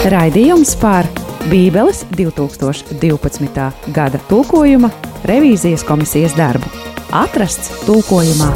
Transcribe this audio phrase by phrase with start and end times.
[0.00, 1.04] Raidījums par
[1.50, 3.66] Bībeles 2012.
[3.92, 4.88] gada tulkojuma
[5.28, 6.70] revīzijas komisijas darbu.
[7.12, 8.48] Atrasts tulkojumā.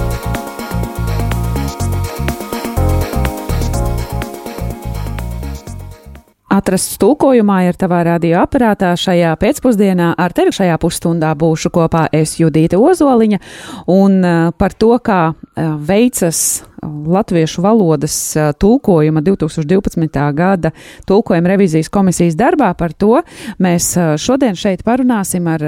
[6.49, 10.15] Atrasts tulkojumā ir tavā radioaparātā šajā pēcpusdienā.
[10.17, 13.45] Ar tevi šajā pusstundā būšu kopā es Judīta Ozoliņa
[13.93, 20.33] un eh, par to, kā eh, veicas latviešu valodas tulkojuma 2012.
[20.35, 20.71] gada
[21.07, 22.75] tulkojuma revizijas komisijas darbā.
[22.75, 23.23] Par to
[23.59, 25.65] mēs šodien šeit parunāsim ar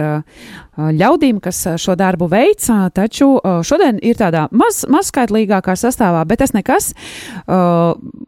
[0.76, 3.30] ļaudīm, kas šo darbu veic, taču
[3.64, 6.92] šodien ir tādā maz, mazskaitlīgākā sastāvā, bet tas nekas.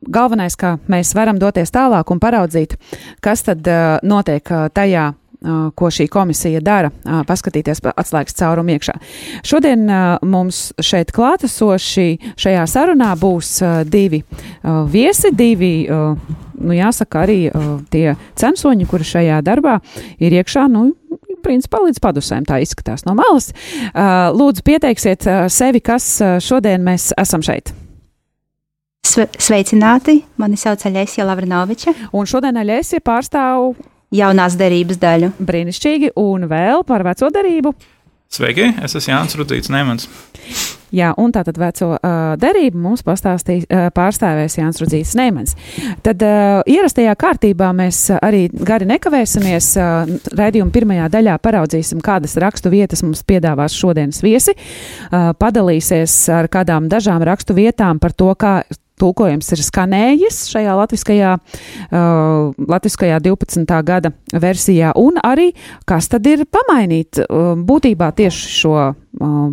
[0.08, 2.78] Galvenais, ka mēs varam doties tālāk un paraudzīt,
[3.20, 3.68] kas tad
[4.02, 5.10] notiek tajā
[5.78, 6.90] ko šī komisija dara,
[7.28, 8.94] paskatīties atslēgas caurumu iekšā.
[9.46, 9.84] Šodien
[10.26, 13.52] mums šeit klātesoši šajā sarunā būs
[13.86, 14.24] divi
[14.90, 17.40] viesi, divi, nu jāsaka, arī
[17.92, 19.78] tie censoņi, kuri šajā darbā
[20.18, 20.88] ir iekšā, nu,
[21.44, 23.52] principā līdz padusēm tā izskatās no malas.
[23.94, 27.70] Lūdzu, pieteiksiet sevi, kas šodien mēs esam šeit.
[29.08, 30.18] Sveicināti!
[30.38, 31.94] Mani sauc Aļēsija Lavrinoviča.
[32.18, 33.72] Un šodien Aļēsija pārstāv
[34.14, 35.34] jaunās derības daļu.
[35.38, 37.74] Brīnišķīgi, un vēl par veco derību.
[38.28, 40.08] Sveiki, es esmu Jānis Rudīts Nemans.
[40.92, 45.54] Jā, un tātad veco uh, derību mums pastāstīs, uh, pārstāvēs Jānis Rudzīts Neimans.
[46.04, 49.70] Tad uh, ierastajā kārtībā mēs arī gari nekavēsimies.
[49.76, 54.56] Uh, Raidījuma pirmajā daļā paraudzīsim, kādas rakstu vietas mums piedāvās šodienas viesi.
[54.56, 58.60] Uh, padalīsies ar kādām dažām rakstu vietām par to, kā
[59.00, 63.66] tulkojums ir skanējis šajā latviskajā, uh, latviskajā 12.
[63.86, 65.50] gada versijā, un arī
[65.88, 68.96] kas tad ir pamainīt uh, būtībā tieši šo uh,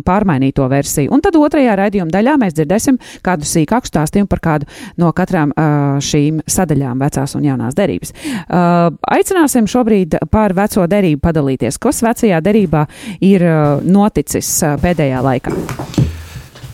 [0.06, 1.12] pārmainīto versiju.
[1.14, 5.96] Un tad otrajā raidījuma daļā mēs dzirdēsim kādu sīkāku stāstījumu par kādu no katrām uh,
[6.02, 8.14] šīm sadaļām vecās un jaunās derības.
[8.46, 11.80] Uh, aicināsim šobrīd par veco derību padalīties.
[11.82, 12.86] Kas vecajā derībā
[13.24, 16.15] ir uh, noticis uh, pēdējā laikā?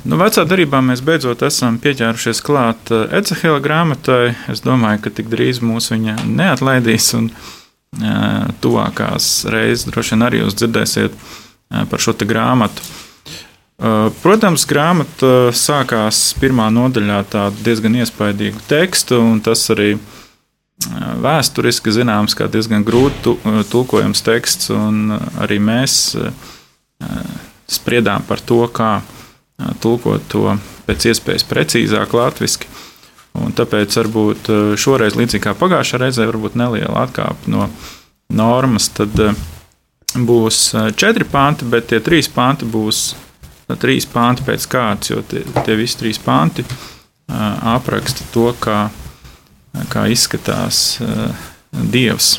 [0.03, 4.33] Nu, vecā darbā mēs beidzot esam pieķērušies klāt uh, Ecehela grāmatai.
[4.51, 10.41] Es domāju, ka tik drīz mūs viņa neatlaidīs, un uh, tuvākās reizes droši vien arī
[10.41, 12.83] jūs dzirdēsiet uh, par šo grāmatu.
[12.83, 19.95] Uh, protams, grāmata sākās pirmā nodaļā tādu diezgan iespaidīgu tekstu, un tas arī
[21.23, 23.37] vēsturiski zināms kā diezgan grūti
[23.71, 26.17] tulkojams teksts, un arī mēs
[27.71, 28.97] spriedām par to, kā
[29.83, 30.57] tulkot to
[30.87, 32.71] pēc iespējas precīzāk latviešu.
[33.33, 37.69] Tāpēc varbūt šoreiz, līdzīgi kā pagājušā reizē, varbūt neliela atkāpe no
[38.29, 38.91] normas.
[38.93, 39.17] Tad
[40.13, 40.59] būs
[41.01, 43.15] četri panti, bet tie trīs panti būs
[43.81, 46.67] trīs panti pēc kārtas, jo tie, tie visi trīs panti
[47.33, 48.91] apraksta to, kā,
[49.89, 50.99] kā izskatās
[51.73, 52.35] Dievs.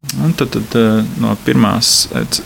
[0.00, 2.38] Un tad, tad eh, no pirmās, eh,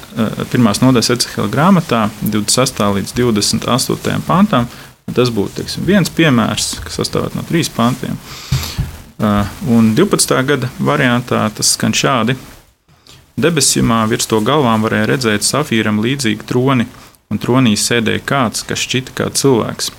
[0.50, 2.82] pirmās nodaļas Ecehela grāmatā, 26.
[2.96, 4.18] līdz 28.
[4.26, 4.66] pantam,
[5.14, 8.18] tas būtu teiksim, viens piemērs, kas sastāv no trīs pantiem.
[9.22, 10.42] Eh, un 12.
[10.42, 12.34] gada variantā tas skan šādi.
[13.38, 16.90] Debesjumā virs to galvām varēja redzēt safīram līdzīgu troni,
[17.30, 19.92] un tronī sēdēja kāds, kas šķita kā cilvēks.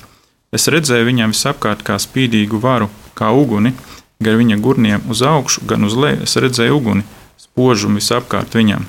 [0.52, 3.74] Es redzēju viņam visapkārt kā spīdīgu varu, kā uguni,
[4.20, 6.24] gan viņa gurniem uz augšu, gan uz leju.
[6.28, 7.04] Es redzēju uguni,
[7.38, 8.86] spožumu visapkārt viņam,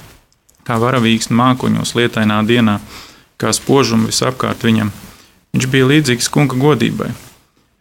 [0.67, 2.81] kā varavīgs mākoņos lietainā dienā,
[3.41, 4.93] kā spožumu visapkārt viņam.
[5.55, 7.13] Viņš bija līdzīgs kunga godībai.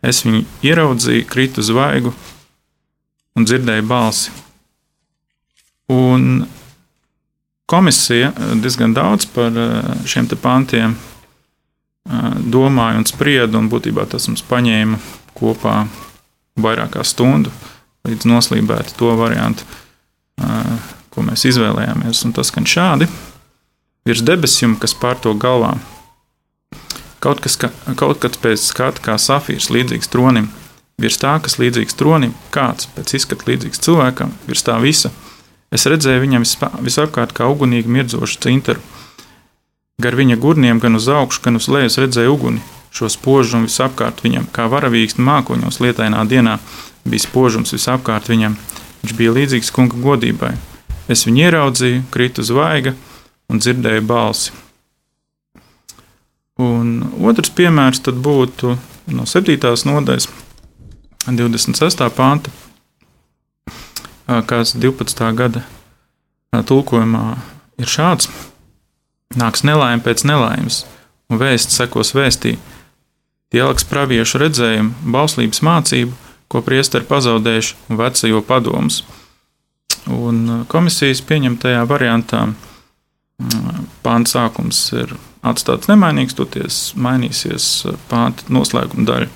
[0.05, 2.13] Es viņu ieraudzīju, kritu zvaigžu
[3.35, 4.31] un dzirdēju balsi.
[5.91, 6.45] Un
[7.65, 14.45] komisija diezgan daudz par eh, šiem pantiem eh, domāja un sprieda, un būtībā tas mums
[14.45, 15.01] paņēma
[15.35, 15.85] kopā
[16.61, 17.51] vairāk kā stundu,
[18.07, 19.65] līdz noslīpētu to variantu
[21.13, 22.23] ko mēs izvēlējāmies.
[22.27, 23.07] Un tas skan šādi:
[24.05, 25.75] virs debesīm, kas pār to galvā.
[27.23, 30.51] Kaut kas, ka, kaut kas pēc skata kā safīrs, līdzīgs tronim,
[31.01, 35.09] virs tā, kas līdzīgs tronim, kāds pēc izskata līdzīgs cilvēkam, virs tā visa.
[35.73, 36.45] Es redzēju viņam
[36.85, 38.83] visapkārt kā ugunīgi mirdzošu cintaru.
[40.01, 42.61] Gar viņa gurniem, gan uz augšu, gan uz leju redzēju uguni,
[42.95, 46.59] šo spožumu visapkārt viņam, kā varavīgs mākoņos lietainā dienā
[47.07, 48.55] bija spožums visapkārt viņam.
[49.05, 50.55] Viņš bija līdzīgs kunga godībai.
[51.05, 52.95] Es viņu ieraudzīju, kritu zvaigžņa
[53.53, 54.55] un dzirdēju balsi.
[56.57, 58.71] Un otrs piemērs būtu
[59.13, 59.59] no 7.
[59.85, 60.25] nodaļas,
[61.29, 62.01] 26.
[62.17, 62.49] panta,
[64.49, 65.29] kas 12.
[65.37, 65.61] gada
[66.65, 67.37] tulkojumā
[67.77, 68.31] ir šāds:
[69.37, 70.81] Nāks nelaime pēc nelaimes,
[71.29, 72.57] un vēsts sekos vēstī.
[73.53, 76.24] Tie liks praviešu redzējumu, bauslības mācību,
[76.55, 79.01] ko priesteri pazaudējuši, vecajo padomus.
[80.07, 82.45] Un komisijas pieņemtajā variantā
[84.05, 85.15] pānta sākums ir
[85.45, 87.65] atstāts nemainīgs, toties mainīsies
[88.07, 89.31] pānta noslēguma daļa.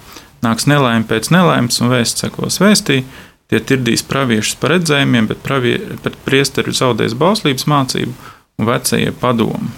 [0.46, 3.02] Nāks nelaime pēc nelaimes, un vēsts sekos vēstī.
[3.50, 5.76] Tie tirdīs praviešus par redzējumiem, bet, pravie,
[6.06, 8.14] bet priesteri zaudēs bauslības mācību
[8.62, 9.74] un vecie padomu.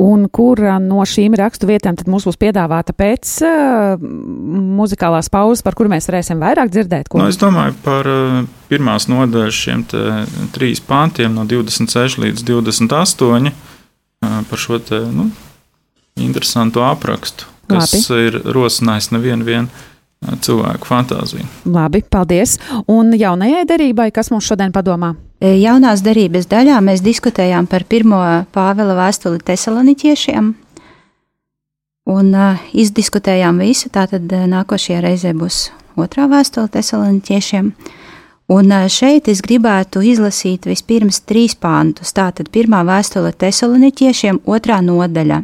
[0.00, 5.76] Un kura no šīm rakstu vietām tad mums būs piedāvāta pēc uh, muzikālās pauzes, par
[5.76, 7.10] kuru mēs varēsim vairāk dzirdēt?
[7.12, 8.38] Nu, es domāju par uh,
[8.70, 9.84] pirmās nodaļas šiem
[10.56, 15.28] trīs pāntiem, no 26 līdz 28, uh, par šo te, nu,
[16.16, 18.30] interesantu aprakstu, kas Labi.
[18.30, 19.84] ir rosinājis nevienu vienu
[20.40, 21.44] cilvēku fantāziju.
[21.68, 22.56] Labi, paldies.
[22.88, 25.12] Un jaunajai derībai, kas mums šodien padomā?
[25.42, 28.20] E, jaunās derības daļā mēs diskutējām par pirmo
[28.54, 30.52] Pāvela vēstuli tesaloniķiešiem.
[32.12, 35.68] Un uh, izdiskutējām visu, tātad nākošajā reizē būs
[35.98, 37.72] otrā vēstule tesaloniķiešiem.
[38.54, 42.14] Un uh, šeit es gribētu izlasīt vispirms trīs pāntus.
[42.14, 45.42] Tātad pirmā vēstule tesaloniķiešiem, otrā nodaļa.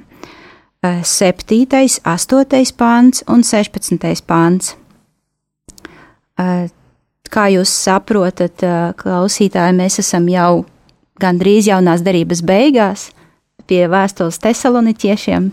[0.79, 1.67] 7.,
[2.07, 2.75] 8.
[2.79, 4.23] pāns un 16.
[4.31, 4.77] pāns.
[7.29, 8.65] Kā jūs saprotat,
[8.99, 10.65] klausītāji, mēs esam jau
[11.21, 13.09] gandrīz jaunās darības beigās
[13.69, 15.51] pie vēstules tesaloniķiešiem.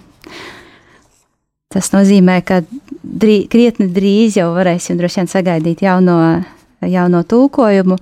[1.75, 2.61] Tas nozīmē, ka
[3.03, 6.15] drī, krietni drīz jau varēsim droši vien sagaidīt jauno,
[6.79, 7.97] jauno tulkojumu,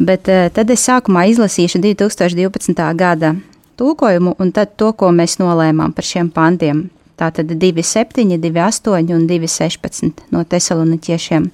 [0.00, 2.80] bet tad es sākumā izlasīšu 2012.
[2.96, 3.34] gada
[3.76, 6.86] tulkojumu un tad to, ko mēs nolēmām par šiem pantiem.
[7.20, 11.50] Tātad 2,7, 2,8 un 2,16 no tesaloniķiešiem.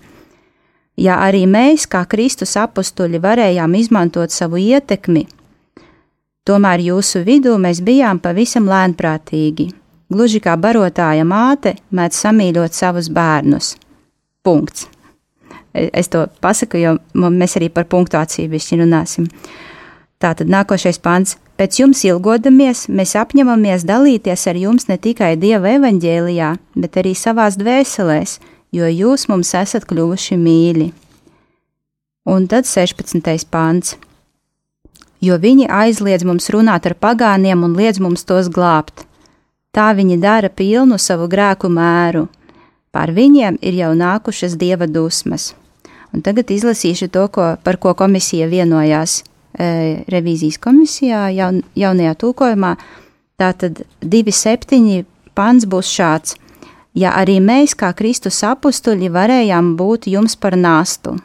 [0.97, 5.27] Ja arī mēs, kā Kristus apstuļi, varējām izmantot savu ietekmi,
[6.49, 9.69] tomēr jūsu vidū mēs bijām pavisam lēnprātīgi,
[10.09, 13.75] gluži kā barotāja māte mēdz samīļot savus bērnus.
[14.47, 14.89] Punkts.
[15.77, 19.27] Es to pasaku, jo mēs arī par punktuāciju višķi runāsim.
[20.23, 21.37] Tātad nākošais pants.
[21.61, 27.57] Pēc jums ilgodamies, mēs apņemamies dalīties ar jums ne tikai Dieva evaņģēlijā, bet arī savās
[27.61, 28.39] dvēselēs,
[28.77, 30.91] jo jūs mums esat kļuvuši mīļi.
[32.29, 33.47] Un tad 16.
[33.51, 33.97] pāns.
[35.25, 39.07] Jo viņi aizliedz mums runāt ar pagāniem un liedz mums tos glābt.
[39.73, 42.27] Tā viņi dara pilnu savu grēku mēru.
[42.93, 45.55] Pār viņiem ir jau nākušas dieva dusmas.
[46.13, 49.23] Un tagad izlasīšu to, ko, par ko komisija vienojās
[49.57, 52.75] E, revīzijas komisijā, jaun, jaunajā tulkojumā.
[53.41, 55.07] Tātad 2,7
[55.37, 56.37] pants būs šāds.
[56.97, 61.17] Ja arī mēs, kā Kristus apstuļi, varējām būt jums par nāstu.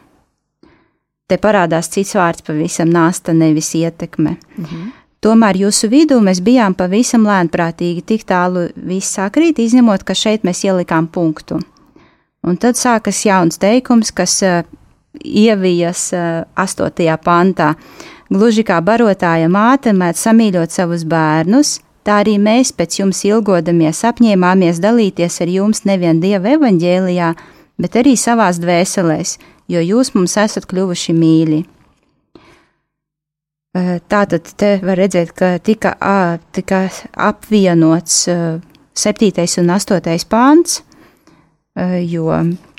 [1.32, 4.36] Te parādās cits vārds pavisam nāsta, nevis ietekme.
[4.58, 4.90] Mhm.
[5.22, 10.64] Tomēr jūsu vidū mēs bijām pavisam lēnprātīgi, tik tālu viss sakrīt, izņemot, ka šeit mēs
[10.66, 11.60] ielikām punktu.
[12.42, 14.64] Un tad sākas jauns teikums, kas uh,
[15.22, 17.06] ievijas uh, 8.
[17.22, 17.76] pantā.
[18.34, 21.78] Gluži kā barotāja māte mēdz samīļot savus bērnus,
[22.08, 27.34] tā arī mēs pēc jums ilgodamies apņēmāmies dalīties ar jums nevien Dieva evaņģēlijā,
[27.82, 29.38] bet arī savās dvēselēs,
[29.72, 31.62] jo jūs mums esat kļuvuši mīļi.
[34.12, 35.94] Tātad te var redzēt, ka tika,
[36.52, 36.82] tika
[37.16, 39.46] apvienots 7.
[39.62, 40.26] un 8.
[40.28, 40.82] pāns,
[42.04, 42.28] jo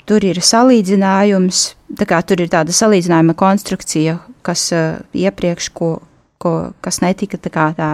[0.05, 1.63] tur ir salīdzinājums,
[1.97, 4.69] tā kā tur ir tāda salīdzinājuma konstrukcija, kas
[5.17, 5.95] iepriekš, ko,
[6.43, 7.93] ko, kas netika tā kā tā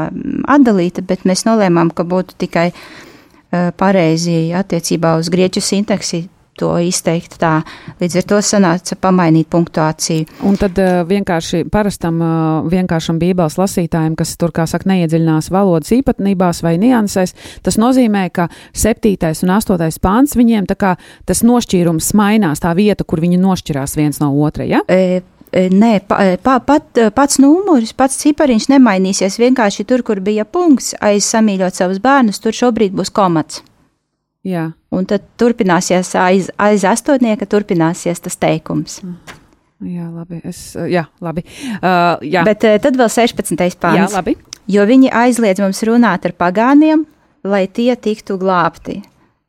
[0.49, 6.25] atdalīta, bet mēs nolēmām, ka būtu tikai uh, pareizi attiecībā uz grieķu sintaksi
[6.59, 7.61] to izteikt tā.
[8.01, 10.27] Līdz ar to sanāca pamainīt punktuāciju.
[10.47, 15.93] Un tad uh, vienkārši parastam, uh, vienkāršam bībeles lasītājam, kas tur, kā saka, neiedziļinās valodas
[15.95, 20.95] īpatnībās vai niansēs, tas nozīmē, ka septītais un astotais pāns viņiem tā kā
[21.29, 24.83] tas nošķīrums mainās, tā vieta, kur viņi nošķirās viens no otra, ja?
[24.91, 29.39] E Nē, pa, pa, pat, pats numurs, pats cipariņš nemainīsies.
[29.41, 33.63] Vienkārši tur, kur bija punkts, aiz samīļot savus bērnus, tur šobrīd būs komats.
[34.45, 34.69] Jā.
[34.93, 38.99] Un tad turpināsies aiz, aiz astotnieka, turpināsies tas teikums.
[39.79, 40.41] Jā, labi.
[40.47, 41.45] Es, jā, labi.
[41.79, 42.43] Uh, jā.
[42.47, 43.55] Bet tad vēl 16.
[43.79, 43.99] pāns.
[43.99, 44.35] Jā, labi.
[44.69, 47.05] Jo viņi aizliedz mums runāt ar pagāniem,
[47.47, 48.99] lai tie tiktu glābti.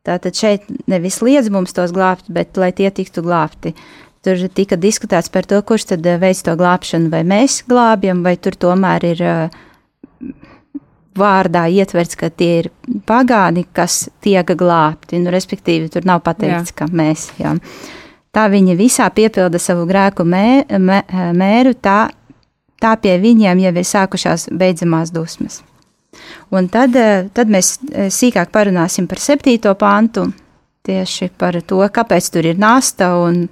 [0.07, 3.75] Tātad šeit nevis liedz mums tos glābt, bet lai tie tiktu glābti.
[4.21, 8.35] Tur tika diskutēts par to, kurš tad eh, veids to glābšanu, vai mēs glābjam, vai
[8.37, 9.61] tur tomēr ir uh,
[11.17, 12.69] vārdā ietverts, ka tie ir
[13.09, 15.23] pagāni, kas tiek glābti.
[15.23, 16.77] Nu, respektīvi, tur nav pateikts, jā.
[16.83, 17.31] ka mēs.
[17.41, 17.55] Jā.
[18.37, 21.01] Tā viņi visā piepilda savu grēku mē, mē,
[21.41, 22.11] mēru, tā,
[22.81, 25.63] tā pie viņiem jau ir sākušās beidzamās dusmas.
[26.53, 27.79] Un tad, eh, tad mēs
[28.13, 30.29] sīkāk parunāsim par septīto pantu
[30.87, 33.45] tieši par to, kāpēc tur ir nasta un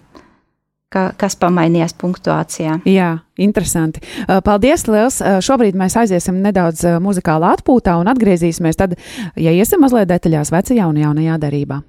[0.92, 2.78] ka, kas pamainījās punktuācijā.
[2.88, 4.02] Jā, interesanti.
[4.45, 5.21] Paldies, Liels!
[5.45, 8.99] Šobrīd mēs aiziesim nedaudz muzikālā atpūtā un atgriezīsimies tad,
[9.37, 11.83] ja iesim mazliet detaļās vecajā un jaunajā darībā.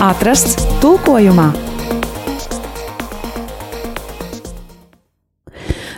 [0.00, 1.65] Atrasts tulkojumā.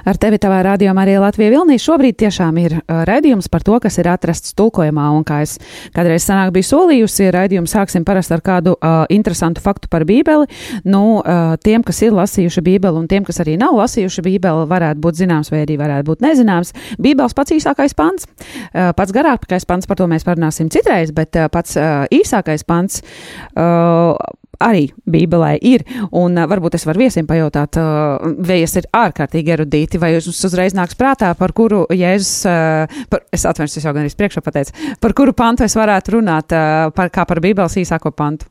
[0.08, 3.98] Ar tevi tavā rādījumā arī Latvija Vilnī šobrīd tiešām ir uh, raidījums par to, kas
[4.00, 5.58] ir atrasts tulkojumā, un kā es
[5.92, 10.48] kādreiz sanāk biju solījusi, raidījumu sāksim parasti ar kādu uh, interesantu faktu par Bībeli.
[10.88, 15.04] Nu, uh, tiem, kas ir lasījuši Bībeli, un tiem, kas arī nav lasījuši Bībeli, varētu
[15.04, 16.72] būt zināms vai arī varētu būt nezināms.
[16.96, 18.24] Bībeles pats īsākais pants,
[18.72, 23.02] uh, pats garākais pants, par to mēs parunāsim citreiz, bet uh, pats uh, īsākais pants.
[23.52, 24.16] Uh,
[24.64, 25.84] arī Bībelē ir.
[26.16, 30.76] Un uh, varbūt es varu viesiem pajautāt, uh, vējas ir ārkārtīgi erudīti, vai jums uzreiz
[30.76, 34.76] nāks prātā, par kuru Jēzus, uh, par, es atvainojos, es jau gan arī priekšā pateicu,
[35.02, 38.50] par kuru pantu es varētu runāt, uh, par, kā par Bībeles īsāko pantu.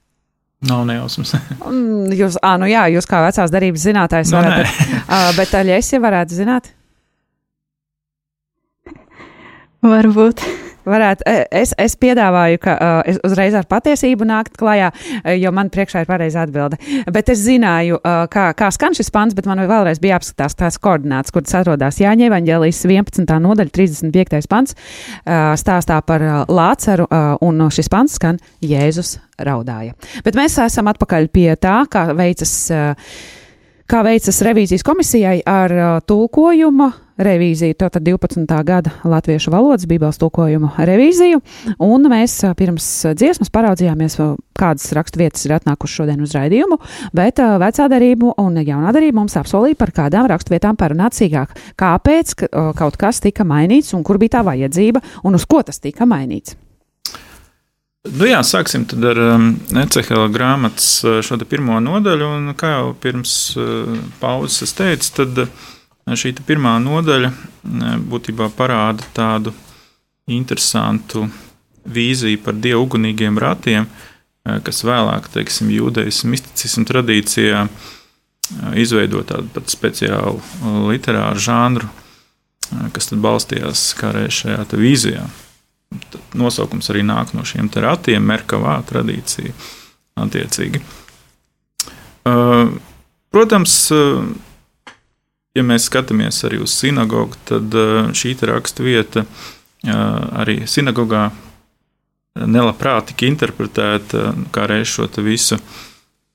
[0.67, 1.35] Nav nejausmas.
[2.21, 5.01] jūs, ā, nu jā, jūs kā vecās darības zinātājs Nu, varat, nē.
[5.05, 6.71] uh, bet Aļēsi varētu zināt.
[9.85, 10.41] Varbūt.
[10.87, 15.51] Varētu, e, es, es piedāvāju, ka uh, es uzreiz ar patiesību nākt klajā, uh, jo
[15.51, 16.79] man priekšā ir pareiza atbilde.
[17.11, 20.79] Bet es zināju, uh, kā, kā skan šis pants, bet man vēlreiz bija jāapskatās tās
[20.79, 23.27] koordinātas, kuras atrodas Jāņa Evanģēlijas 11.
[23.43, 24.47] nodaļa, 35.
[24.47, 29.97] pants, uh, stāstā par uh, Lāceru, uh, un šis pants skan Jēzus raudāja.
[30.23, 32.55] Bet mēs esam atpakaļ pie tā, kā veicas.
[32.71, 33.17] Uh,
[33.87, 38.45] Kā veicas revīzijas komisijai ar uh, tulkojuma revīziju, tātad 12.
[38.65, 41.41] gada latviešu valodas bībeles tulkojumu revīziju,
[41.83, 44.19] un mēs pirms dziesmas paraudzījāmies,
[44.57, 46.79] kādas raksturvietas ir atnākušas šodien uz raidījumu,
[47.17, 51.57] bet vecā darība un jaunā darība mums apsolīja par kādām raksturvietām parunāt sīkāk.
[51.79, 55.81] Kāpēc ka, kaut kas tika mainīts un kur bija tā vajadzība un uz ko tas
[55.83, 56.57] tika mainīts?
[58.07, 59.17] Nu jā, sāksim ar
[59.81, 62.29] Ecehela grāmatas šo pirmo nodaļu.
[62.37, 63.33] Un, kā jau pirms
[64.21, 65.65] pauzes es teicu, tad uh,
[66.15, 67.31] šī pirmā nodaļa
[68.07, 69.51] būtībā parāda tādu
[70.31, 71.25] interesantu
[71.87, 73.87] vīziju par dievu ugunīgiem ratiem,
[74.63, 77.65] kas vēlāk, teiksim, jūdejas misticismu tradīcijā
[78.79, 80.39] izveido tādu pat speciālu
[80.87, 81.89] literāru žanru,
[82.95, 83.83] kas tad balstījās
[84.15, 85.25] reiz šajā vīzijā.
[86.11, 89.53] Tad nosaukums arī nāk no šiem ratiem, Merkavā tradīcija.
[90.17, 90.81] Attiecīgi.
[93.31, 93.75] Protams,
[95.57, 97.75] ja mēs skatāmies arī uz sinagogu, tad
[98.17, 99.25] šī raksta vieta
[99.83, 101.29] arī sinagogā
[102.37, 105.57] nelabprāt tika interpretēta kā reiz šo visu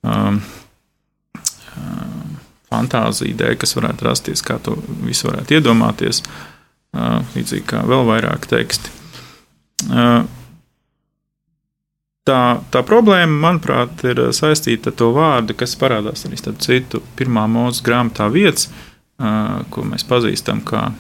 [0.03, 0.41] um,
[2.73, 4.75] fantāziju dēļ, kas varētu rasties, kā to
[5.07, 8.99] visu varētu iedomāties, uh, līdzīgi kā vēl vairāk teksti.
[12.23, 12.39] Tā,
[12.71, 17.83] tā problēma, manuprāt, ir saistīta ar to vārdu, kas parādās arī starp citu pirmā mūža
[17.89, 18.69] grāmatā vietas,
[19.73, 20.91] ko mēs pazīstam kā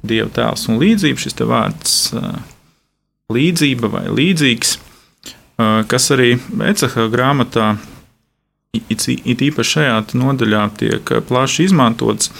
[0.00, 1.20] Dieva tēls un līdzība.
[1.20, 1.96] Šis vārds
[3.32, 4.76] līdzība vai līdzīgs,
[5.92, 6.34] kas arī
[6.66, 7.74] Eceha grāmatā,
[8.76, 12.32] it, it īpaši šajā nodaļā, tiek plaši izmantots.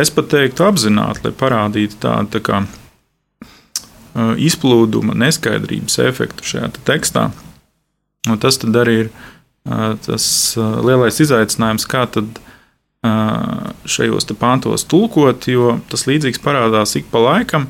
[0.00, 2.62] Es pat teiktu apzināti, lai parādītu tādu tā kā
[4.12, 7.30] Uh, izplūduma, neskaidrības efektu šajā te tekstā.
[8.28, 10.26] Un tas arī ir uh, tas
[10.60, 12.36] uh, lielais izaicinājums, kā tad
[13.02, 17.66] šajos pantos tulkot, jo tas līdzīgs parādās ik pa laikam.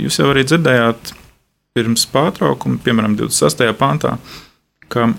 [0.00, 1.12] Jūs jau arī dzirdējāt
[1.76, 3.68] pirms pārtraukuma, piemēram, 26.
[3.76, 4.16] pantā,
[4.88, 5.10] ka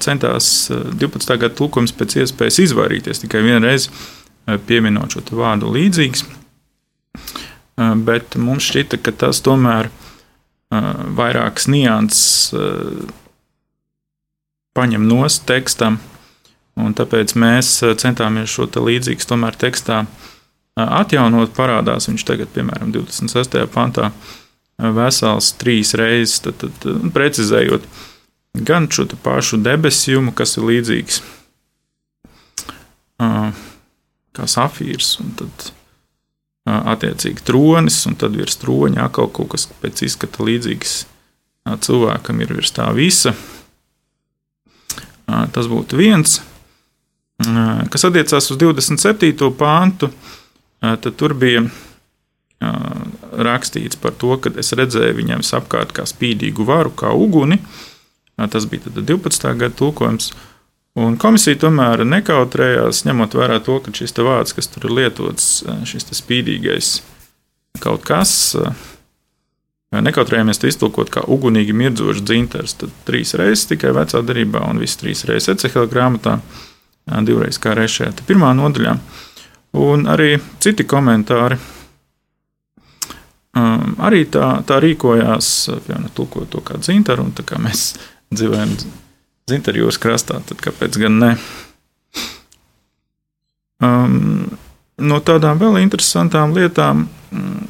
[0.00, 1.36] centās 12.
[1.36, 3.88] gada tulkojums pēc iespējas izvairīties tikai vienreiz
[4.68, 6.24] pieminot šo vārdu līdzīgs
[7.76, 9.90] bet mums šķita, ka tas tomēr
[11.16, 12.52] vairākas nianses
[14.76, 15.98] paņem nost tekstam,
[16.80, 20.04] un tāpēc mēs centāmies šo te līdzīgu tomēr tekstā
[20.76, 21.52] atjaunot.
[21.56, 23.58] Parādās viņš tagad, piemēram, 26.
[23.74, 24.10] pantā,
[24.78, 27.84] vesels trīs reizes, tad, tad, precizējot
[28.66, 31.22] gan šo pašu debesjumu, kas ir līdzīgs
[34.32, 35.70] kā safīrs, un tad
[36.66, 40.94] attiecīgi tronis, un tad virs troņa atkal kaut kas pēc izskata līdzīgs
[41.82, 43.34] cilvēkam ir virs tā visa.
[45.26, 46.40] Tas būtu viens.
[47.92, 49.50] Kas attiecās uz 27.
[49.58, 50.10] pāntu,
[50.82, 51.64] tad tur bija
[53.32, 57.58] rakstīts par to, ka es redzēju viņam apkārt kā spīdīgu varu, kā uguni.
[58.36, 59.52] Tas bija 12.
[59.58, 60.32] gada tulkojums.
[61.02, 66.10] Un komisija tomēr nekautrējās, ņemot vērā to, ka šis vārds, kas tur ir lietots, šis
[66.18, 66.98] spīdīgais
[67.80, 68.34] kaut kas,
[69.92, 72.76] nekautrējāmies to iztulkot kā ugunīgi mirdzošs dzintars.
[72.82, 76.38] Tad trīs reizes tikai vecā darbā, un visas trīs reizes Ecehela grāmatā,
[77.06, 78.96] divreiz kā reiz šajā pirmā nodaļā.
[79.82, 81.56] Un arī citi komentāri
[83.56, 85.52] um, arī tā, tā rīkojās,
[85.86, 87.92] piemēram, tulkot to kā dzintaru, un tā kā mēs
[88.32, 88.76] dzīvojam
[89.50, 91.30] Zintarjūras krastā, tad kāpēc gan ne?
[93.82, 94.52] Um,
[95.02, 97.64] no tādām vēl interesantām lietām, mm,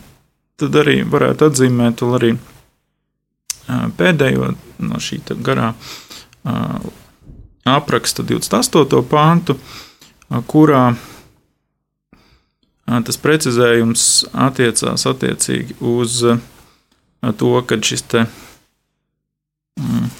[0.61, 4.51] tad arī varētu atzīmēt arī uh, pēdējo
[4.85, 6.93] no šī garā uh,
[7.69, 9.03] apraksta 28.
[9.09, 9.57] pāntu,
[10.51, 10.93] kurā
[13.07, 16.23] tas precizējums attiecās attiecīgi uz
[17.39, 18.25] to, ka šis te.
[19.81, 20.11] Mm,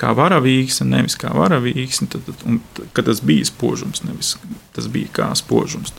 [0.00, 2.60] kā varavīgs, nevis kā varavīgs, tad, tad, un,
[2.96, 4.36] ka tas bija spožums, nevis
[4.76, 5.92] tas bija kā spožums.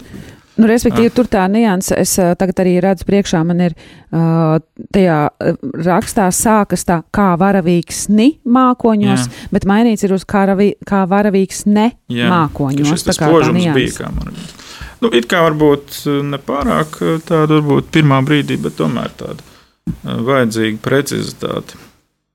[0.59, 1.15] Nu, respektīvi, ah.
[1.15, 4.57] tur tā nianse, es uh, tagad arī redzu priekšā, man ir uh,
[4.93, 5.19] tajā
[5.87, 9.51] rakstā sākas tā kā varavīgs ni mākoņos, Jā.
[9.55, 13.07] bet mainīts ir uz kā, ravi, kā varavīgs ne Jā, mākoņos.
[13.07, 14.35] Tas spožums bija kā man.
[15.01, 19.41] Nu, it kā varbūt nepārāk tāda, varbūt pirmā brīdī, bet tomēr tāda
[20.03, 21.79] vajadzīga precizitāte.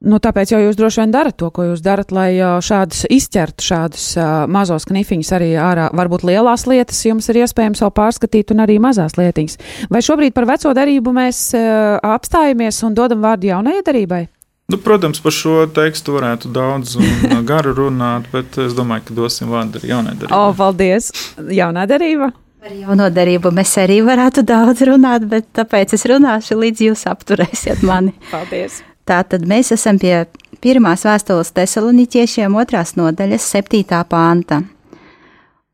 [0.04, 4.04] Nu, tāpēc jau jūs droši vien darat to, ko jūs darat, lai šādus izķertu, šādus
[4.20, 5.86] uh, mazos knifiņus arī ārā.
[5.96, 9.56] Varbūt lielās lietas jums ir iespējams vēl pārskatīt, un arī mazās lietiņas.
[9.88, 14.22] Vai šobrīd par veco darību mēs uh, apstājamies un dodam vārdu jaunajai darībai?
[14.68, 19.48] Nu, protams, par šo tekstu varētu daudz un garu runāt, bet es domāju, ka dosim
[19.54, 20.42] vārdu arī jaunai darībai.
[20.42, 21.08] O, paldies!
[21.56, 22.34] Jaunā darība!
[22.66, 27.86] Par jauno darību mēs arī varētu daudz runāt, bet tāpēc es runāšu, līdz jūs apturēsiet
[27.86, 28.12] mani.
[28.34, 28.82] Paldies!
[29.06, 30.24] Tātad mēs esam pie
[30.62, 34.64] pirmās vēstules tesaloniķiešiem otrās nodaļas septītā panta.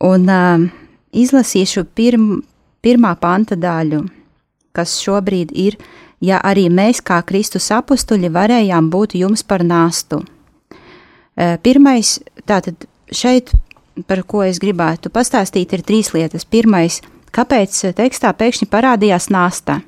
[0.05, 0.67] Un uh,
[1.17, 2.43] izlasīšu pirm,
[2.85, 4.03] pirmā panta daļu,
[4.77, 5.79] kas šobrīd ir,
[6.21, 10.21] ja arī mēs, kā Kristus apstuļi, varējām būt jums par nāstu.
[10.21, 13.55] Uh, pirmais, tātad šeit,
[14.09, 16.45] par ko es gribētu pastāstīt, ir trīs lietas.
[16.45, 17.01] Pirmais,
[17.33, 19.81] kāpēc tekstā pēkšņi parādījās nāsta?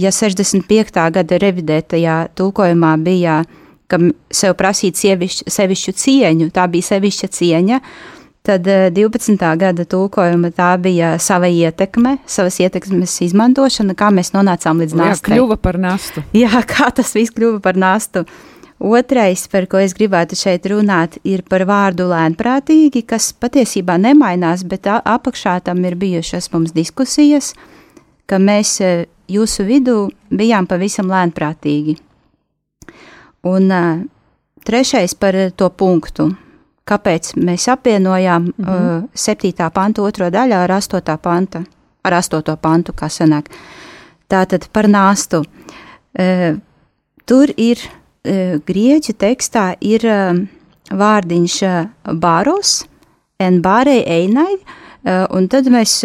[0.00, 1.02] Ja 65.
[1.12, 3.42] gada revidētajā tulkojumā bija,
[3.90, 3.98] ka
[4.32, 9.52] sev prasīt sievišķu, sevišķu cieņu, tā bija sevišķa cieņa, uh, Tad 12.
[9.52, 15.34] Eh, gada tulkojuma tā bija sava ietekme, savas ietekmes izmantošana, kā mēs nonācām līdz nāstai.
[15.34, 16.24] Jā, kļuva par nastu.
[16.42, 18.24] Jā, kā tas viss kļuva par nastu.
[18.80, 24.88] Otrais, par ko es gribētu šeit runāt, ir par vārdu lēnprātīgi, kas patiesībā nemainās, bet
[24.88, 27.52] apakšā tam ir bijušas mums diskusijas,
[28.30, 29.96] ka mēs eh, jūsu vidū
[30.30, 31.96] bijām pavisam lēnprātīgi.
[33.50, 34.00] Un uh,
[34.68, 36.28] trešais par to punktu
[36.90, 39.04] kāpēc mēs apvienojām mm -hmm.
[39.04, 39.70] uh, 7.
[39.70, 41.16] pantu otro daļu ar 8.
[41.22, 41.62] panta,
[42.02, 42.56] ar 8.
[42.56, 43.48] pantu, kā sanāk.
[44.28, 45.44] Tātad par nāstu.
[46.18, 46.58] Uh,
[47.26, 47.78] tur ir
[48.66, 50.02] grieķu tekstā ir
[50.90, 51.54] vārdiņš
[52.20, 52.84] baros,
[53.40, 54.58] en bārei einai,
[55.30, 56.04] un tad mēs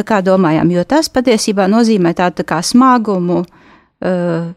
[0.00, 4.50] tā kā domājām, jo tas patiesībā nozīmē tādu tā kā smagumu, uh,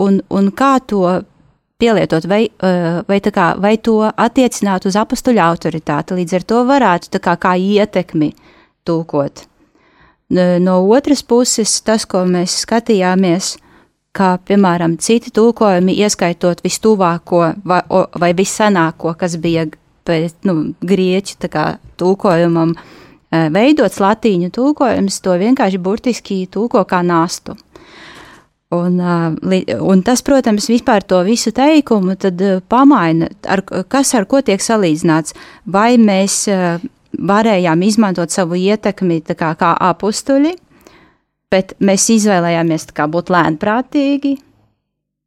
[0.00, 1.04] un, un kā to
[1.80, 6.18] pielietot, vai, eh, vai, kā, vai to attiecināt uz apstuļu autoritāti.
[6.18, 8.34] Līdz ar to varētu kā, kā ietekmi
[8.84, 9.46] tulkot.
[10.62, 13.56] No otras puses, tas, ko mēs skatījāmies,
[14.14, 17.80] kā piemēram citi tulkojumi, ieskaitot vistuvāko vai,
[18.14, 19.66] vai vissenāko, kas bija
[20.06, 21.64] pēc nu, grieķu kā,
[21.98, 27.56] tulkojumam, eh, veidots latīņu tulkojums, to vienkārši burtiski tulko kā nāstu.
[28.70, 32.38] Un, un tas, protams, vispār to visu teikumu tad
[32.70, 35.34] pamaina, ar, kas ar ko tiek salīdzināts.
[35.66, 36.44] Vai mēs
[37.18, 40.54] varējām izmantot savu ietekmi kā, kā apstuļi,
[41.50, 44.36] bet mēs izvēlējāmies būt lēnprātīgi,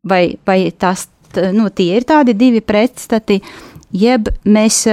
[0.07, 1.09] vai, vai tas,
[1.51, 3.41] nu, tie ir tādi divi pretstati,
[3.91, 4.85] jeb mēs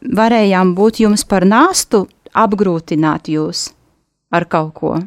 [0.00, 3.70] varējām būt jums par nāstu, apgrūtināt jūs
[4.30, 4.98] ar kaut ko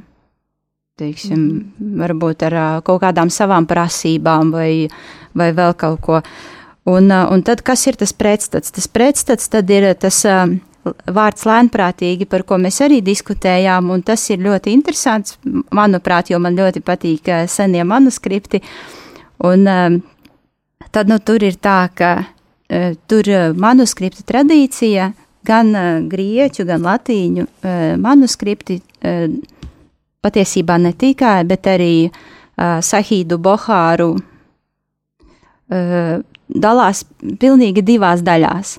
[0.99, 1.45] teiksim,
[1.97, 2.55] varbūt ar
[2.85, 4.89] kaut kādām savām prasībām vai,
[5.33, 6.19] vai vēl kaut ko.
[6.89, 8.73] Un, un tad, kas ir tas pretstats?
[8.75, 10.19] Tas pretstats tad ir tas
[10.83, 15.37] vārds lēnprātīgi, par ko mēs arī diskutējām, un tas ir ļoti interesants,
[15.71, 18.61] manuprāt, jo man ļoti patīk senie manuskripti.
[19.47, 19.65] Un
[20.91, 22.13] tad, nu, tur ir tā, ka
[23.07, 25.13] tur manuskripta tradīcija,
[25.45, 25.73] gan
[26.09, 27.47] grieķu, gan latīņu
[28.01, 28.79] manuskripti
[30.23, 31.95] patiesībā ne tikai, bet arī
[32.57, 34.13] Sahīdu Bohāru
[36.53, 37.03] dalās
[37.41, 38.77] pilnīgi divās daļās.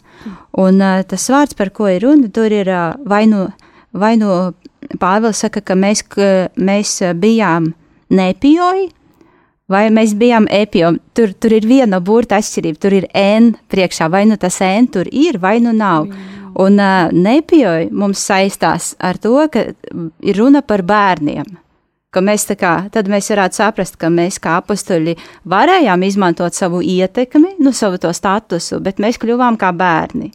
[0.63, 2.71] Un tas vārds, par ko ir runa, tur ir
[3.05, 3.49] vai nu,
[3.93, 4.55] vai nu
[5.01, 7.71] Pāvils saka, ka mēs, ka mēs bijām
[8.13, 8.91] nepioji,
[9.73, 11.01] vai mēs bijām epioji.
[11.17, 15.09] Tur, tur ir viena burta atšķirība, tur ir N priekšā, vai nu tas N tur
[15.09, 16.05] ir, vai nu nav.
[16.11, 16.34] Mm.
[16.55, 19.67] Un uh, nepioja mums saistās ar to, ka
[20.23, 21.61] ir runa par bērniem.
[22.15, 25.17] Mēs kā, tad mēs varētu saprast, ka mēs kā apstuļi
[25.51, 30.31] varējām izmantot savu ietekmi, nu, savu to statusu, bet mēs kļuvām kā bērni.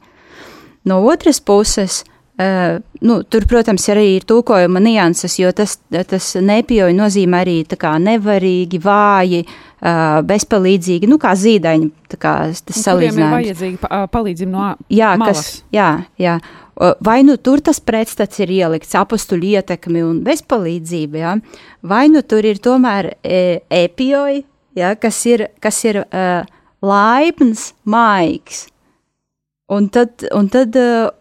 [0.86, 2.04] No otras puses,
[2.40, 7.56] Uh, nu, tur, protams, arī ir tūkojuma nianses, jo tas, tas nepioja nozīmē arī
[8.00, 11.92] nevarīgi, vāji, uh, bezpalīdzīgi, nu, kā zīdaiņi.
[12.20, 13.46] Kā tas salīdzinājums.
[13.46, 15.38] Ir vajadzīga palīdzība no jā, malas.
[15.38, 15.90] Kas, jā,
[16.20, 16.40] jā.
[17.04, 21.36] Vai nu tur tas pretstats ir ielikts apstuļu ietekmi un bezpalīdzība, jā?
[21.84, 24.46] vai nu tur ir tomēr e, epioji,
[24.80, 26.48] jā, kas ir, kas ir uh,
[26.82, 28.68] laipns, maigs.
[29.70, 31.12] Un tad, un tad uh,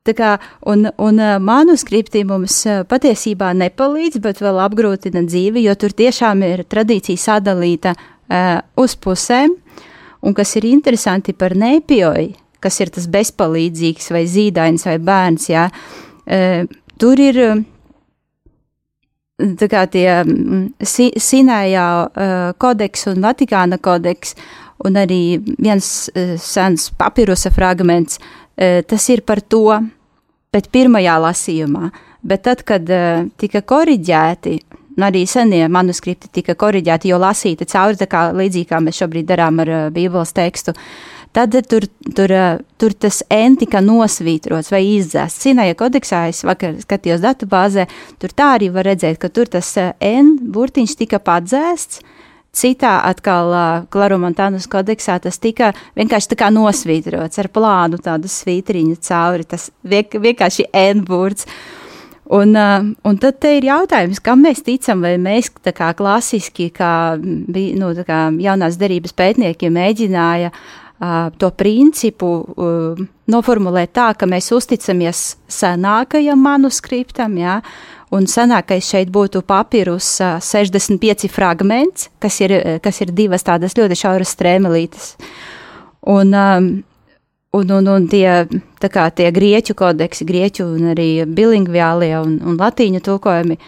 [0.00, 6.62] Kā, un, un manuskripti mums patiesībā nepalīdz, bet vēl apgrūtina dzīvi, jo tur tiešām ir
[6.64, 9.52] tradīcija sadalīta uh, uz pusēm.
[10.24, 12.32] Un kas ir interesanti par nepioju,
[12.64, 16.64] kas ir tas bezpalīdzīgs vai zīdainis vai bērns, jā, uh,
[16.96, 17.42] tur ir
[19.60, 20.08] tā kā tie
[20.80, 24.32] si, Sinējā uh, kodeks un Vatikāna kodeks,
[24.88, 25.22] un arī
[25.60, 29.80] viens uh, sens papirusa fragments, uh, tas ir par to,
[30.52, 31.90] bet pirmajā lasījumā.
[32.20, 34.58] Bet tad, kad uh, tika korģēti
[35.00, 39.62] arī senie manuskripti tika koriģēti, jo lasīti cauri, tā kā līdzīgi kā mēs šobrīd darām
[39.64, 40.74] ar uh, Bībeles tekstu.
[41.32, 41.86] Tad tur,
[42.18, 42.32] tur,
[42.74, 45.44] tur tas N tika nosvītrots vai izdzēsts.
[45.44, 47.86] Cināja kodeksā, es vakar skatījos datubāzē,
[48.18, 52.02] tur tā arī var redzēt, ka tur tas N burtiņš tika padzēsts,
[52.50, 58.96] Citā atkal uh, Klarumontānas kodeksā tas tika vienkārši tā kā nosvītrots ar plānu tādu svītriņu
[59.06, 61.46] cauri, tas vienkārši N-burts.
[62.30, 67.18] Un, uh, un tad ir jautājums, kam mēs ticam, vai mēs tā kā klasiski, kā,
[67.22, 74.50] nu, tā kā jaunās derības pētnieki mēģināja uh, to principu uh, noformulēt tā, ka mēs
[74.58, 82.98] uzticamies senākajam manuskriptam, jā, ja, Un senākais šeit būtu papīrus 65 fragments, kas ir, kas
[83.04, 85.12] ir divas tādas ļoti šauras strēmelītes.
[86.10, 88.32] Un, un, un, un tie,
[88.82, 93.58] kā, tie grieķu kodeksi, grieķu un arī bilingviālie un, un latīņu tulkojumi,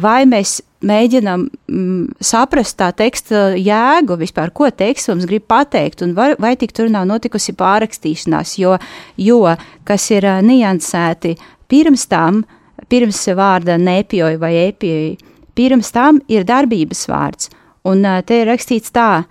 [0.00, 6.14] vai mēs mēģinam mm, saprast tā teksta jēgu vispār, ko teksts mums grib pateikt, un
[6.16, 8.78] var, vai tik tur nav notikusi pārrakstīšanās, jo,
[9.20, 9.42] jo
[9.84, 11.34] kas ir niansēti
[11.68, 12.56] pirms tam, uh,
[12.88, 15.16] pirms vārda nepjoja vai epjoja.
[15.54, 17.50] Pirms tam ir darbības vārds,
[17.84, 19.24] un te ir rakstīts tā: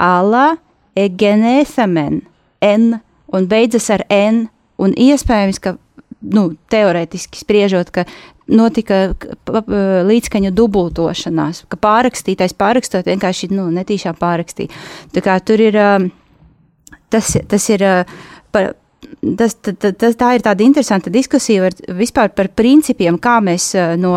[0.00, 0.56] Allah
[0.96, 2.22] egenesamen,
[2.62, 3.00] n,
[3.34, 4.46] un beidzas ar n,
[4.78, 5.74] un iespējams, ka,
[6.34, 8.06] nu, teorētiski spriežot, ka
[8.46, 9.08] notika
[10.04, 14.72] līdzskaņu dubultošanās, ka pārrakstītais pārrakstot vienkārši, nu, netīšām pārrakstīja.
[15.14, 15.78] Tā kā tur ir,
[17.12, 17.86] tas, tas ir
[18.54, 18.74] par
[19.38, 24.16] tas, tas, tā ir tāda interesanta diskusija vispār par principiem, kā mēs eh, no,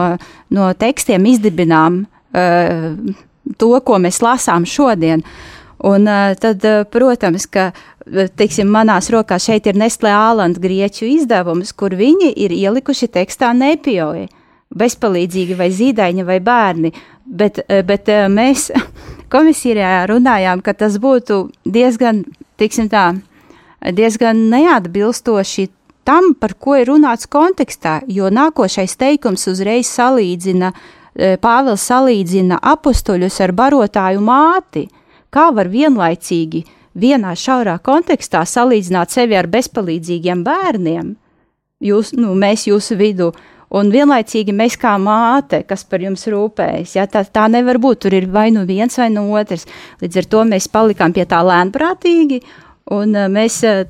[0.53, 2.87] no tekstiem izdibinām uh,
[3.57, 5.23] to, ko mēs lasām šodien.
[5.87, 7.69] Un uh, tad, protams, ka
[8.39, 14.27] teiksim, manās rokās šeit ir Nestlé Ālanda grieķu izdevums, kur viņi ir ielikuši tekstā nepioji,
[14.77, 16.93] bezpalīdzīgi vai zīdaiņi vai bērni.
[17.27, 18.69] Bet, bet mēs
[19.33, 22.23] komisijā runājām, ka tas būtu diezgan,
[22.57, 23.11] tiksim tā,
[23.81, 25.67] diezgan neatbilstoši
[26.07, 33.41] tam, par ko ir runāts kontekstā, jo nākošais teikums uzreiz salīdzina, e, Pāvils salīdzina apustuļus
[33.43, 34.87] ar barotāju māti.
[35.29, 36.63] Kā var vienlaicīgi
[36.95, 41.15] vienā šaurā kontekstā salīdzināt sevi ar bezpalīdzīgiem bērniem?
[41.83, 43.33] Jūs, nu, mēs jūsu vidū,
[43.69, 46.95] un vienlaicīgi mēs kā māte, kas par jums rūpējas.
[46.95, 48.05] Ja, tā, tā nevar būt.
[48.05, 49.67] Tur ir vai nu viens, vai nu otrs.
[50.01, 52.41] Līdz ar to mēs palikām pie tā lēnprātīgi
[52.95, 53.81] Un uh, mēs uh,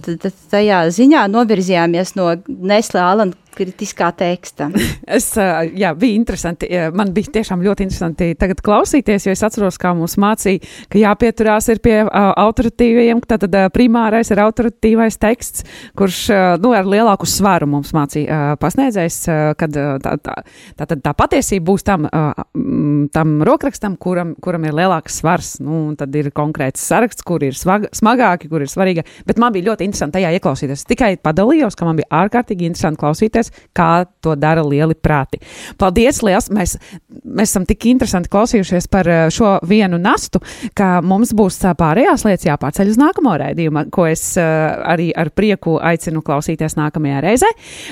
[0.51, 4.69] tajā ziņā novirzījāmies no Nesla Alana kritiskā teksta.
[5.17, 6.69] es, jā, bija interesanti.
[6.95, 11.69] Man bija tiešām ļoti interesanti tagad klausīties, jo es atceros, kā mums mācīja, ka jāpieturās
[11.73, 15.65] ir pie uh, autoritīvajiem, tātad uh, primārais ir autoritīvais teksts,
[15.97, 20.37] kurš, uh, nu, ar lielāku svaru mums mācīja uh, pasniedzējs, uh, kad uh, tā, tā,
[20.77, 25.95] tā, tā, tā patiesība būs tam, uh, tam rokrakstam, kuram, kuram ir lielāks svars, nu,
[25.99, 29.87] tad ir konkrēts saraksts, kur ir svag, smagāki, kur ir svarīgāki, bet man bija ļoti
[29.87, 30.85] interesanti tajā ieklausīties.
[30.89, 35.39] Tikai padalījos, ka man bija ārkārtīgi interesanti klausīties klausīties, kā to dara lieli prāti.
[35.77, 36.49] Paldies, liels!
[36.49, 36.77] Mēs,
[37.23, 40.39] mēs esam tik interesanti klausījušies par eh, šo vienu nastu,
[40.73, 44.43] ka mums būs pārējās lietas jāpārceļ uz nākamo raidījumu, ko es eh,
[44.87, 47.51] arī ar prieku aicinu klausīties nākamajā reizē.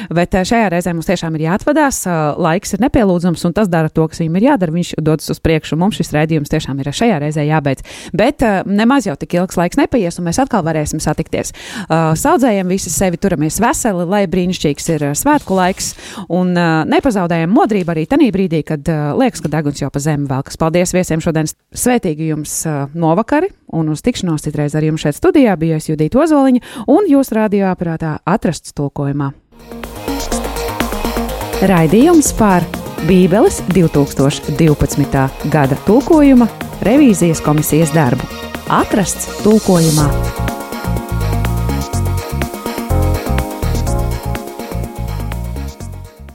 [0.10, 2.06] Bet eh, šajā reizē mums tiešām ir jāatvadās,
[2.42, 4.76] laiks ir nepielūdzams, un tas dara to, kas viņam ir jādara.
[4.76, 7.86] Viņš dodas uz priekšu, mums šis raidījums tiešām ir šajā reizē jābeidz.
[8.16, 11.54] Bet nemaz jau tik ilgs laiks nepaies, un mēs atkal varēsim satikties.
[11.90, 15.94] Saudzējiem visi sevi turamies veseli, lai brīnišķīgs ir svētku svētku laiks,
[16.30, 20.28] un uh, nepazaudējam modrību arī tajā brīdī, kad uh, liekas, ka deguns jau pa zemi
[20.28, 20.58] velkas.
[20.58, 21.46] Paldies viesiem šodien!
[21.76, 26.88] Svētīgi jums uh, novakari, un uz tikšanos citreiz ar jums šeit studijā bija Judita Ozoliņa
[26.88, 29.34] un jūsu radioaparātā atrasts tulkojumā.
[31.66, 32.66] Raidījums par
[33.06, 35.30] Bībeles 2012.
[35.54, 36.50] gada tulkojuma
[36.86, 38.28] revīzijas komisijas darbu
[38.74, 40.55] atrasts tulkojumā.